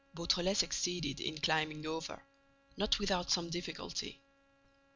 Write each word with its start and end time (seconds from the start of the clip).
Beautrelet 0.15 0.55
succeeded 0.57 1.19
in 1.19 1.37
climbing 1.37 1.85
over, 1.85 2.19
not 2.75 2.97
without 2.97 3.29
some 3.29 3.51
difficulty. 3.51 4.19